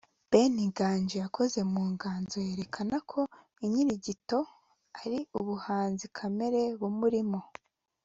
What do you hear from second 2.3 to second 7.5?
yerekana ko ‘Inkirigito’ ari ubuhanzi kamere bumurimo